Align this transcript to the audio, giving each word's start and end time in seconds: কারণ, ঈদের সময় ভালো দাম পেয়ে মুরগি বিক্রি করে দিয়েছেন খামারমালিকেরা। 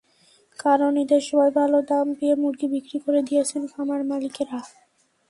কারণ, 0.59 0.91
ঈদের 1.03 1.23
সময় 1.29 1.51
ভালো 1.59 1.77
দাম 1.89 2.05
পেয়ে 2.17 2.35
মুরগি 2.41 2.67
বিক্রি 2.73 2.97
করে 3.05 3.21
দিয়েছেন 3.27 3.61
খামারমালিকেরা। 3.71 4.59